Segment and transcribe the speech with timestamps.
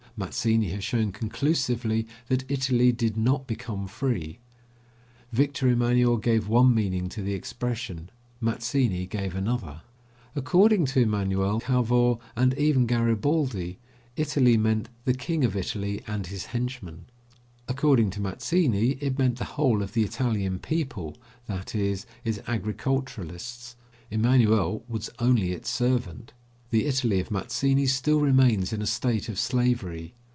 [0.17, 4.37] Mazzini has shown conclusively that Italy did not become free.
[5.31, 9.81] Victor Emanuel gave one meaning to the expression; Mazzini gave another.
[10.35, 13.79] According to Emanuel, Cavour, and even Garibaldi,
[14.15, 17.05] Italy meant the King of Italy and his henchmen.
[17.67, 23.75] According to Mazzini, it meant the whole of the Italian people, that is, its agriculturists.
[24.11, 26.33] Emanuel was only its servant.
[26.69, 30.13] The Italy of Mazzini still remains in a state of slavery.